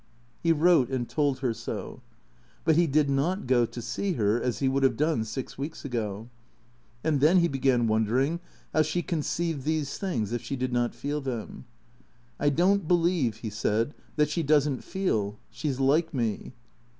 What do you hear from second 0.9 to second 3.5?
told her so. But he did not